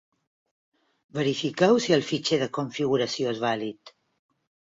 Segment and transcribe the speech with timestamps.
[1.17, 3.93] Verifiqueu si el fitxer de configuració és vàlid.